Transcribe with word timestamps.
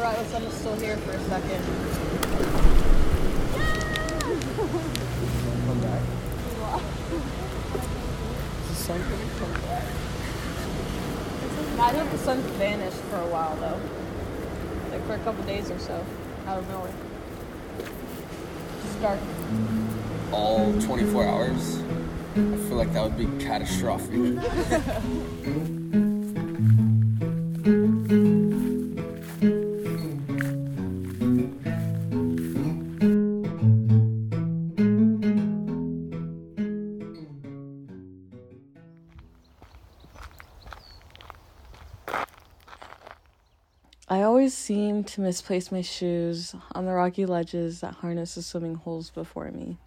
forgot 0.00 0.16
the 0.16 0.24
sun 0.30 0.44
was 0.46 0.54
still 0.54 0.76
here 0.76 0.96
for 0.96 1.10
a 1.10 1.20
second. 1.24 1.62
Come 5.66 5.80
back. 5.82 6.02
Is 8.62 8.68
the 8.68 8.74
sun 8.76 8.98
gonna 9.02 9.28
come 9.38 9.52
back? 9.60 9.84
I 11.78 11.92
hope 11.92 12.10
the 12.12 12.18
sun 12.18 12.40
vanished 12.56 12.96
for 12.96 13.16
a 13.16 13.26
while 13.26 13.54
though. 13.56 13.78
Like 14.90 15.06
for 15.06 15.14
a 15.16 15.18
couple 15.18 15.44
days 15.44 15.70
or 15.70 15.78
so. 15.78 16.02
Out 16.46 16.60
of 16.60 16.68
nowhere. 16.70 16.94
Just 18.82 19.02
dark. 19.02 19.20
All 20.32 20.72
24 20.80 21.24
hours? 21.26 21.82
I 22.36 22.56
feel 22.68 22.76
like 22.78 22.94
that 22.94 23.02
would 23.02 23.18
be 23.18 23.26
catastrophic. 23.44 24.38
I 44.12 44.22
always 44.22 44.54
seem 44.54 45.04
to 45.04 45.20
misplace 45.20 45.70
my 45.70 45.82
shoes 45.82 46.52
on 46.72 46.84
the 46.84 46.90
rocky 46.90 47.26
ledges 47.26 47.80
that 47.80 47.94
harness 47.94 48.34
the 48.34 48.42
swimming 48.42 48.74
holes 48.74 49.08
before 49.08 49.52
me. 49.52 49.78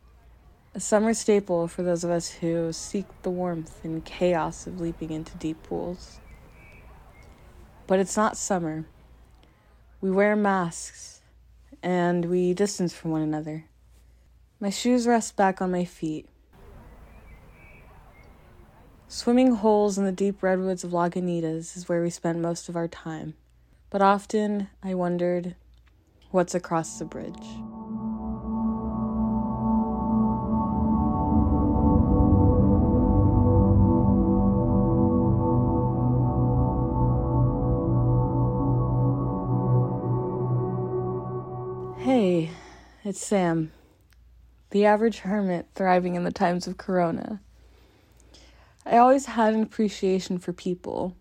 A 0.73 0.80
summer 0.80 1.13
staple 1.13 1.68
for 1.68 1.84
those 1.84 2.05
of 2.05 2.09
us 2.09 2.30
who 2.30 2.72
seek 2.72 3.05
the 3.23 3.30
warmth 3.30 3.84
and 3.84 4.05
chaos 4.05 4.66
of 4.66 4.80
leaping 4.80 5.12
into 5.12 5.36
deep 5.36 5.62
pools. 5.63 6.22
But 7.86 7.99
it's 7.99 8.16
not 8.16 8.38
summer. 8.38 8.86
We 9.99 10.10
wear 10.10 10.38
masks 10.38 11.21
and 11.84 12.24
we 12.24 12.54
distance 12.54 12.94
from 12.94 13.12
one 13.12 13.24
another. 13.24 13.66
My 14.57 14.70
shoes 14.70 15.05
rest 15.05 15.35
back 15.35 15.62
on 15.62 15.70
my 15.70 15.84
feet. 15.84 16.29
Swimming 19.10 19.55
holes 19.55 19.98
in 19.98 20.05
the 20.05 20.13
deep 20.13 20.41
redwoods 20.41 20.85
of 20.85 20.91
Lagunitas 20.91 21.76
is 21.76 21.90
where 21.90 22.01
we 22.01 22.10
spend 22.10 22.41
most 22.41 22.70
of 22.70 22.77
our 22.77 22.88
time. 22.88 23.34
But 23.94 24.02
often 24.02 24.70
I 24.82 24.96
wondered 24.96 25.55
what's 26.32 26.55
across 26.55 26.98
the 26.98 27.05
bridge. 27.05 27.36
Hey, 42.04 42.50
it's 43.04 43.24
Sam, 43.24 43.72
the 44.72 44.88
average 44.88 45.20
hermit 45.20 45.68
thriving 45.76 46.16
in 46.16 46.24
the 46.24 46.32
times 46.32 46.66
of 46.66 46.80
Corona. 46.80 47.41
I 48.88 48.98
always 48.98 49.28
had 49.28 49.54
an 49.54 49.62
appreciation 49.62 50.40
for 50.40 50.52
people. 50.52 51.16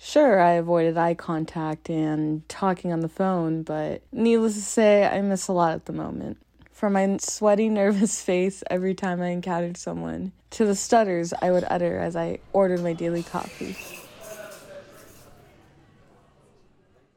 Sure, 0.00 0.40
I 0.40 0.52
avoided 0.52 0.96
eye 0.96 1.14
contact 1.14 1.90
and 1.90 2.48
talking 2.48 2.92
on 2.92 3.00
the 3.00 3.08
phone, 3.08 3.64
but 3.64 4.00
needless 4.12 4.54
to 4.54 4.60
say, 4.60 5.04
I 5.04 5.20
miss 5.22 5.48
a 5.48 5.52
lot 5.52 5.72
at 5.72 5.86
the 5.86 5.92
moment. 5.92 6.38
From 6.70 6.92
my 6.92 7.16
sweaty, 7.20 7.68
nervous 7.68 8.22
face 8.22 8.62
every 8.70 8.94
time 8.94 9.20
I 9.20 9.30
encountered 9.30 9.76
someone, 9.76 10.30
to 10.50 10.64
the 10.64 10.76
stutters 10.76 11.34
I 11.42 11.50
would 11.50 11.64
utter 11.68 11.98
as 11.98 12.14
I 12.14 12.38
ordered 12.52 12.80
my 12.80 12.92
daily 12.92 13.24
coffee. 13.24 13.76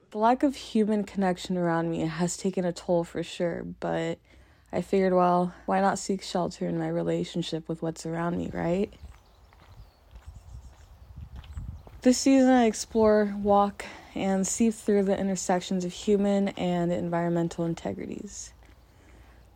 The 0.09 0.17
lack 0.17 0.41
of 0.41 0.55
human 0.55 1.03
connection 1.03 1.57
around 1.57 1.91
me 1.91 1.99
has 1.99 2.35
taken 2.35 2.65
a 2.65 2.73
toll 2.73 3.03
for 3.03 3.21
sure, 3.21 3.63
but 3.79 4.17
I 4.73 4.81
figured, 4.81 5.13
well, 5.13 5.53
why 5.67 5.81
not 5.81 5.99
seek 5.99 6.23
shelter 6.23 6.67
in 6.67 6.79
my 6.79 6.89
relationship 6.89 7.69
with 7.69 7.83
what's 7.83 8.07
around 8.07 8.37
me, 8.37 8.49
right? 8.51 8.91
This 12.03 12.17
season, 12.17 12.49
I 12.49 12.65
explore, 12.65 13.35
walk, 13.43 13.85
and 14.15 14.47
see 14.47 14.71
through 14.71 15.03
the 15.03 15.19
intersections 15.19 15.85
of 15.85 15.93
human 15.93 16.47
and 16.47 16.91
environmental 16.91 17.63
integrities. 17.63 18.53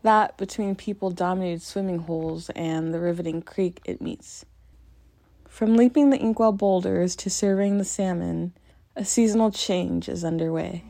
That 0.04 0.38
between 0.38 0.76
people 0.76 1.10
dominated 1.10 1.64
swimming 1.64 1.98
holes 1.98 2.52
and 2.52 2.94
the 2.94 3.00
riveting 3.00 3.42
creek 3.42 3.82
it 3.84 4.00
meets. 4.00 4.46
From 5.50 5.76
leaping 5.76 6.12
the 6.12 6.22
inkwell 6.22 6.52
boulders 6.52 7.16
to 7.16 7.32
surveying 7.32 7.80
the 7.80 7.84
salmon, 7.84 8.54
a 8.96 9.06
seasonal 9.06 9.50
change 9.50 10.08
is 10.08 10.24
underway. 10.24 10.84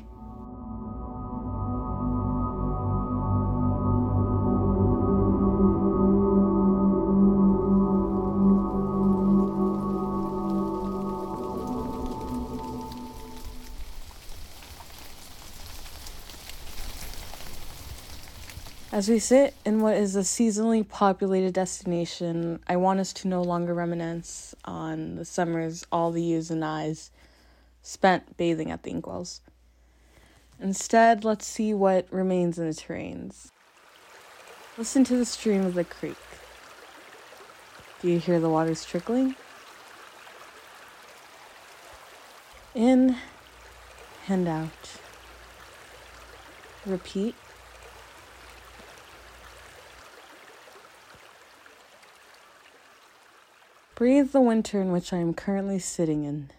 As 18.95 19.09
we 19.09 19.19
sit 19.19 19.53
in 19.66 19.81
what 19.81 19.97
is 19.97 20.16
a 20.16 20.22
seasonally 20.22 20.88
populated 20.88 21.53
destination, 21.53 22.61
I 22.66 22.78
want 22.78 23.01
us 23.01 23.11
to 23.11 23.28
no 23.28 23.41
longer 23.41 23.73
reminisce 23.73 24.56
on 24.63 25.17
the 25.17 25.25
summers 25.25 25.85
all 25.91 26.11
the 26.11 26.23
yous 26.23 26.50
and 26.50 26.63
eyes 26.63 27.11
spent 27.81 28.38
bathing 28.38 28.72
at 28.72 28.84
the 28.84 28.91
inkwells. 28.91 29.41
Instead, 30.61 31.25
let's 31.25 31.45
see 31.45 31.73
what 31.73 32.07
remains 32.09 32.57
in 32.57 32.67
the 32.67 32.73
terrains. 32.73 33.51
Listen 34.78 35.03
to 35.03 35.17
the 35.17 35.25
stream 35.25 35.66
of 35.66 35.73
the 35.73 35.84
creek. 35.84 36.16
Do 38.01 38.07
you 38.07 38.17
hear 38.17 38.39
the 38.39 38.50
waters 38.50 38.85
trickling? 38.85 39.35
In 42.73 43.17
and 44.29 44.47
out. 44.47 45.01
Repeat. 46.85 47.35
Breathe 53.95 54.33
the 54.33 54.41
winter 54.41 54.81
in 54.81 54.91
which 54.91 55.13
I 55.13 55.19
am 55.19 55.33
currently 55.33 55.79
sitting 55.79 56.25
in. 56.25 56.51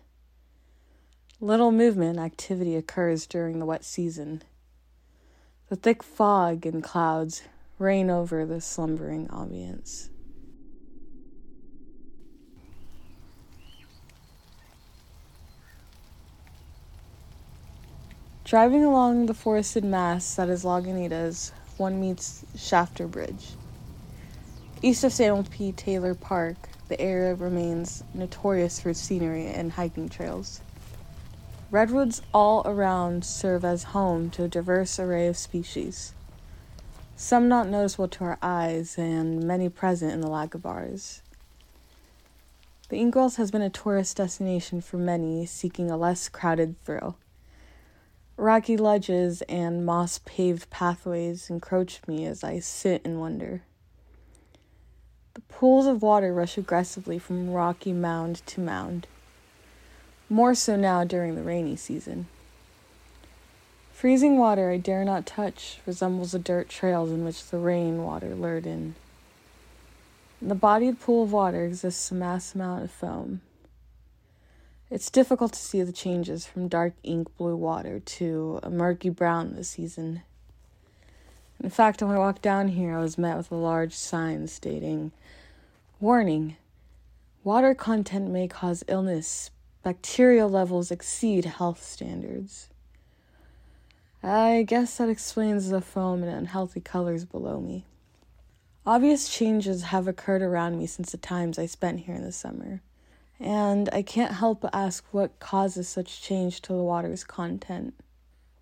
Little 1.39 1.71
movement 1.71 2.19
activity 2.19 2.77
occurs 2.77 3.27
during 3.27 3.59
the 3.59 3.67
wet 3.67 3.85
season. 3.85 4.43
The 5.69 5.77
thick 5.77 6.03
fog 6.03 6.65
and 6.65 6.83
clouds 6.83 7.43
reign 7.79 8.09
over 8.09 8.47
the 8.47 8.63
slumbering 8.63 9.29
ambience. 9.29 10.09
Driving 18.45 18.83
along 18.83 19.27
the 19.27 19.35
forested 19.35 19.85
mass 19.85 20.37
that 20.37 20.49
is 20.49 20.65
Lagunitas, 20.65 21.53
one 21.77 22.01
meets 22.01 22.47
Shafter 22.57 23.07
Bridge. 23.07 23.49
East 24.81 25.05
of 25.05 25.13
Samuel 25.13 25.45
P. 25.51 25.73
Taylor 25.73 26.15
Park, 26.15 26.57
the 26.89 27.01
area 27.01 27.35
remains 27.35 28.05
notorious 28.15 28.81
for 28.81 28.95
scenery 28.95 29.47
and 29.47 29.73
hiking 29.73 30.09
trails. 30.09 30.61
Redwoods 31.71 32.23
all 32.33 32.63
around 32.65 33.25
serve 33.25 33.65
as 33.65 33.85
home 33.85 34.31
to 34.31 34.45
a 34.45 34.49
diverse 34.49 35.01
array 35.01 35.27
of 35.27 35.37
species, 35.37 36.15
some 37.17 37.49
not 37.49 37.69
noticeable 37.69 38.09
to 38.09 38.25
our 38.25 38.39
eyes, 38.41 38.97
and 38.99 39.43
many 39.43 39.69
present 39.69 40.13
in 40.13 40.21
the 40.21 40.29
Lagavars. 40.29 41.23
The 42.89 42.99
Inkwells 42.99 43.37
has 43.37 43.51
been 43.51 43.63
a 43.63 43.71
tourist 43.71 44.19
destination 44.19 44.81
for 44.81 44.97
many 44.97 45.45
seeking 45.45 45.91
a 45.91 45.97
less 45.97 46.29
crowded 46.29 46.81
thrill. 46.85 47.17
Rocky 48.37 48.77
ledges 48.77 49.43
and 49.43 49.85
moss 49.85 50.21
paved 50.25 50.71
pathways 50.71 51.51
encroach 51.51 52.01
me 52.07 52.27
as 52.27 52.45
I 52.45 52.61
sit 52.61 53.03
and 53.05 53.19
wonder. 53.19 53.63
The 55.37 55.43
pools 55.53 55.85
of 55.85 56.01
water 56.01 56.33
rush 56.33 56.57
aggressively 56.57 57.19
from 57.19 57.51
rocky 57.51 57.93
mound 57.93 58.41
to 58.47 58.59
mound, 58.59 59.07
more 60.31 60.55
so 60.55 60.77
now 60.77 61.05
during 61.05 61.35
the 61.35 61.43
rainy 61.43 61.77
season. 61.77 62.29
Freezing 63.93 64.39
water 64.39 64.71
I 64.71 64.79
dare 64.79 65.05
not 65.05 65.27
touch 65.27 65.81
resembles 65.85 66.33
the 66.33 66.39
dirt 66.39 66.71
trails 66.71 67.11
in 67.11 67.23
which 67.23 67.51
the 67.51 67.59
rain 67.59 68.03
water 68.03 68.35
lured 68.35 68.65
in. 68.65 68.95
In 70.41 70.49
the 70.49 70.55
bodied 70.55 71.01
pool 71.01 71.25
of 71.25 71.33
water 71.33 71.67
exists 71.67 72.11
a 72.11 72.15
mass 72.15 72.55
amount 72.55 72.85
of 72.85 72.91
foam. 72.91 73.43
It's 74.89 75.11
difficult 75.11 75.53
to 75.53 75.59
see 75.59 75.83
the 75.83 75.93
changes 75.93 76.47
from 76.47 76.67
dark 76.67 76.95
ink 77.03 77.29
blue 77.37 77.57
water 77.57 78.01
to 78.01 78.59
a 78.63 78.71
murky 78.71 79.11
brown 79.11 79.55
this 79.55 79.69
season. 79.69 80.23
In 81.63 81.71
fact, 81.71 82.03
when 82.03 82.11
I 82.11 82.19
walked 82.19 82.43
down 82.43 82.69
here, 82.69 82.97
I 82.97 83.01
was 83.01 83.19
met 83.19 83.37
with 83.37 83.51
a 83.51 83.57
large 83.57 83.95
sign 83.95 84.47
stating, 84.47 85.13
Warning 86.01 86.57
Water 87.47 87.77
content 87.77 88.29
may 88.31 88.49
cause 88.49 88.83
illness. 88.89 89.53
Bacterial 89.85 90.49
levels 90.49 90.91
exceed 90.91 91.45
health 91.45 91.81
standards. 91.81 92.69
I 94.21 94.65
guess 94.67 94.97
that 94.97 95.09
explains 95.09 95.69
the 95.69 95.81
foam 95.81 96.25
and 96.25 96.33
unhealthy 96.33 96.81
colors 96.81 97.25
below 97.25 97.61
me. 97.61 97.85
Obvious 98.85 99.29
changes 99.29 99.85
have 99.85 100.09
occurred 100.09 100.43
around 100.43 100.77
me 100.77 100.89
since 100.89 101.13
the 101.13 101.19
times 101.19 101.57
I 101.57 101.67
spent 101.67 102.01
here 102.01 102.17
in 102.17 102.25
the 102.25 102.33
summer, 102.33 102.83
and 103.39 103.89
I 103.93 104.03
can't 104.03 104.33
help 104.33 104.63
but 104.63 104.75
ask 104.75 105.05
what 105.13 105.39
causes 105.39 105.89
such 105.89 106.21
change 106.21 106.63
to 106.63 106.73
the 106.73 106.83
water's 106.83 107.23
content. 107.23 107.95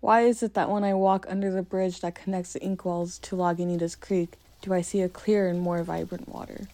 Why 0.05 0.21
is 0.21 0.43
it 0.43 0.53
that 0.53 0.69
when 0.69 0.83
I 0.83 0.93
walk 0.93 1.25
under 1.27 1.49
the 1.49 1.63
bridge 1.63 2.01
that 2.01 2.13
connects 2.13 2.53
the 2.53 2.59
Inkwells 2.59 3.19
to 3.21 3.35
Lagunitas 3.35 3.99
Creek, 3.99 4.37
do 4.61 4.71
I 4.71 4.81
see 4.81 5.01
a 5.01 5.09
clearer 5.09 5.47
and 5.47 5.59
more 5.59 5.81
vibrant 5.81 6.29
water? 6.29 6.67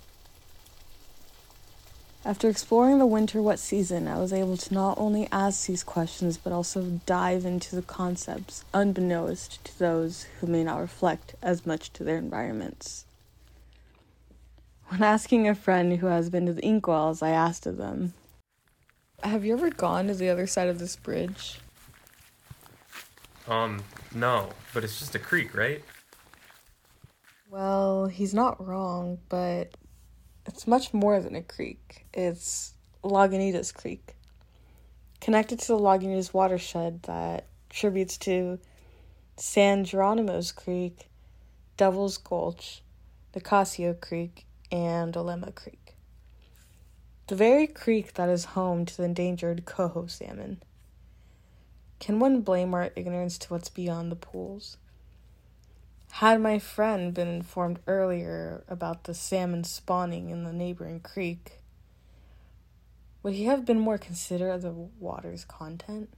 After 2.26 2.50
exploring 2.50 3.00
the 3.00 3.06
winter 3.06 3.42
wet 3.42 3.60
season, 3.60 4.10
I 4.10 4.20
was 4.20 4.34
able 4.34 4.58
to 4.58 4.74
not 4.74 4.98
only 4.98 5.30
ask 5.32 5.66
these 5.66 5.82
questions 5.82 6.36
but 6.36 6.52
also 6.52 7.00
dive 7.06 7.46
into 7.46 7.74
the 7.74 7.82
concepts 7.82 8.66
unbeknownst 8.74 9.64
to 9.64 9.80
those 9.80 10.26
who 10.42 10.48
may 10.48 10.66
not 10.66 10.82
reflect 10.82 11.36
as 11.42 11.66
much 11.66 11.94
to 11.94 12.04
their 12.04 12.18
environments. 12.18 13.06
When 14.90 15.04
asking 15.04 15.48
a 15.48 15.56
friend 15.56 16.00
who 16.00 16.08
has 16.08 16.30
been 16.30 16.48
to 16.48 16.54
the 16.54 16.64
Inkwells, 16.64 17.24
I 17.24 17.30
asked 17.30 17.66
of 17.66 17.78
them, 17.78 18.14
Have 19.24 19.46
you 19.46 19.54
ever 19.54 19.70
gone 19.70 20.08
to 20.08 20.14
the 20.14 20.28
other 20.28 20.48
side 20.48 20.68
of 20.68 20.80
this 20.80 20.98
bridge? 20.98 21.62
Um, 23.52 23.84
no, 24.16 24.48
but 24.74 24.86
it's 24.86 24.98
just 24.98 25.14
a 25.14 25.20
creek, 25.20 25.54
right? 25.54 25.84
Well, 27.50 28.06
he's 28.06 28.34
not 28.34 28.66
wrong, 28.66 29.20
but 29.28 29.76
it's 30.46 30.68
much 30.68 30.94
more 30.94 31.20
than 31.20 31.36
a 31.36 31.42
creek. 31.42 32.06
It's 32.14 32.76
Lagunitas 33.04 33.74
Creek, 33.74 34.16
connected 35.20 35.60
to 35.60 35.68
the 35.68 35.78
Lagunitas 35.78 36.34
watershed 36.34 37.04
that 37.04 37.48
tributes 37.70 38.18
to 38.20 38.58
San 39.36 39.84
Geronimo's 39.84 40.54
Creek, 40.54 41.10
Devil's 41.76 42.18
Gulch, 42.18 42.82
Nicasio 43.36 44.00
Creek, 44.00 44.46
and 44.72 45.14
Olema 45.14 45.54
Creek. 45.54 45.98
The 47.28 47.36
very 47.36 47.68
creek 47.68 48.14
that 48.14 48.30
is 48.30 48.46
home 48.46 48.86
to 48.86 48.96
the 48.96 49.04
endangered 49.04 49.66
coho 49.66 50.08
salmon. 50.08 50.64
Can 52.02 52.20
one 52.20 52.42
blame 52.42 52.74
our 52.74 52.90
ignorance 52.96 53.38
to 53.38 53.50
what's 53.50 53.70
beyond 53.70 54.12
the 54.12 54.16
pools? 54.16 54.78
Had 56.14 56.42
my 56.42 56.58
friend 56.58 57.14
been 57.14 57.28
informed 57.28 57.80
earlier 57.86 58.64
about 58.68 59.04
the 59.04 59.14
salmon 59.14 59.64
spawning 59.64 60.32
in 60.32 60.44
the 60.44 60.52
neighboring 60.52 61.00
creek, 61.00 61.60
would 63.22 63.36
he 63.36 63.44
have 63.44 63.66
been 63.66 63.80
more 63.80 64.00
considerate 64.00 64.56
of 64.56 64.62
the 64.64 64.72
water's 64.72 65.46
content? 65.46 66.10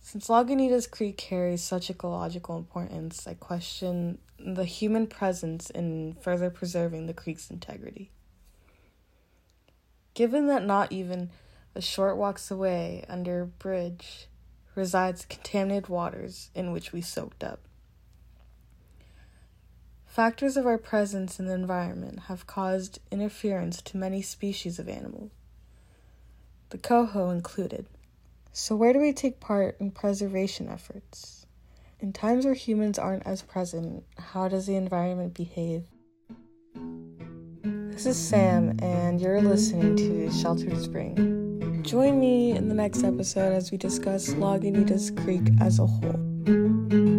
Since 0.00 0.28
Lagunitas 0.28 0.88
Creek 0.88 1.16
carries 1.16 1.62
such 1.62 1.88
ecological 1.88 2.58
importance, 2.58 3.26
I 3.26 3.32
question 3.32 4.18
the 4.38 4.66
human 4.66 5.06
presence 5.06 5.70
in 5.70 6.14
further 6.20 6.50
preserving 6.50 7.06
the 7.06 7.14
creek's 7.14 7.50
integrity. 7.50 8.10
Given 10.12 10.46
that 10.48 10.62
not 10.62 10.92
even 10.92 11.30
a 11.76 11.82
short 11.82 12.16
walks 12.16 12.50
away 12.50 13.04
under 13.06 13.42
a 13.42 13.46
bridge 13.46 14.28
resides 14.74 15.26
contaminated 15.26 15.88
waters 15.88 16.50
in 16.54 16.72
which 16.72 16.90
we 16.90 17.02
soaked 17.02 17.44
up. 17.44 17.60
Factors 20.06 20.56
of 20.56 20.66
our 20.66 20.78
presence 20.78 21.38
in 21.38 21.46
the 21.46 21.52
environment 21.52 22.20
have 22.28 22.46
caused 22.46 22.98
interference 23.10 23.82
to 23.82 23.98
many 23.98 24.22
species 24.22 24.78
of 24.78 24.88
animals, 24.88 25.30
the 26.70 26.78
coho 26.78 27.28
included. 27.28 27.86
So, 28.52 28.74
where 28.74 28.94
do 28.94 28.98
we 28.98 29.12
take 29.12 29.38
part 29.38 29.76
in 29.78 29.90
preservation 29.90 30.68
efforts? 30.68 31.44
In 32.00 32.14
times 32.14 32.46
where 32.46 32.54
humans 32.54 32.98
aren't 32.98 33.26
as 33.26 33.42
present, 33.42 34.04
how 34.16 34.48
does 34.48 34.66
the 34.66 34.76
environment 34.76 35.34
behave? 35.34 35.84
This 37.62 38.06
is 38.06 38.16
Sam, 38.16 38.78
and 38.80 39.20
you're 39.20 39.42
listening 39.42 39.96
to 39.96 40.30
Sheltered 40.32 40.80
Spring. 40.80 41.45
Join 41.86 42.18
me 42.18 42.50
in 42.50 42.68
the 42.68 42.74
next 42.74 43.04
episode 43.04 43.52
as 43.52 43.70
we 43.70 43.78
discuss 43.78 44.30
Lagunitas 44.30 45.16
Creek 45.22 45.52
as 45.60 45.78
a 45.78 45.86
whole. 45.86 47.15